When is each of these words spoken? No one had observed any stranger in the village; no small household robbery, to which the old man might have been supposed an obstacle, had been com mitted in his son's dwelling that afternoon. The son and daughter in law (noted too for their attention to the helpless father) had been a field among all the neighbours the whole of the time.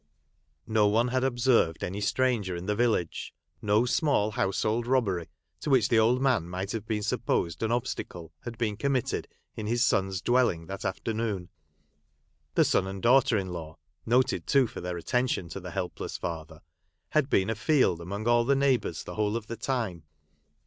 No 0.65 0.87
one 0.87 1.09
had 1.09 1.23
observed 1.23 1.83
any 1.83 2.01
stranger 2.01 2.55
in 2.55 2.65
the 2.65 2.73
village; 2.75 3.35
no 3.61 3.85
small 3.85 4.31
household 4.31 4.87
robbery, 4.87 5.29
to 5.59 5.69
which 5.69 5.89
the 5.89 5.99
old 5.99 6.19
man 6.23 6.49
might 6.49 6.71
have 6.71 6.87
been 6.87 7.03
supposed 7.03 7.61
an 7.61 7.71
obstacle, 7.71 8.33
had 8.39 8.57
been 8.57 8.77
com 8.77 8.93
mitted 8.93 9.25
in 9.55 9.67
his 9.67 9.85
son's 9.85 10.19
dwelling 10.19 10.65
that 10.65 10.85
afternoon. 10.85 11.49
The 12.55 12.65
son 12.65 12.87
and 12.87 12.99
daughter 12.99 13.37
in 13.37 13.49
law 13.53 13.77
(noted 14.03 14.47
too 14.47 14.65
for 14.65 14.81
their 14.81 14.97
attention 14.97 15.49
to 15.49 15.59
the 15.59 15.69
helpless 15.69 16.17
father) 16.17 16.61
had 17.09 17.29
been 17.29 17.51
a 17.51 17.53
field 17.55 18.01
among 18.01 18.27
all 18.27 18.43
the 18.43 18.55
neighbours 18.55 19.03
the 19.03 19.13
whole 19.13 19.35
of 19.37 19.45
the 19.45 19.55
time. 19.55 20.01